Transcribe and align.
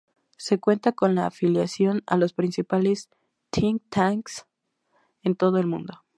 Se 0.35 0.57
cuenta 0.57 0.93
con 0.93 1.13
la 1.13 1.27
afiliación 1.27 2.01
a 2.07 2.17
los 2.17 2.33
principales 2.33 3.11
think 3.51 3.83
tanks 3.89 4.47
en 5.21 5.35
todo 5.35 5.59
el 5.59 5.67
mundo. 5.67 6.03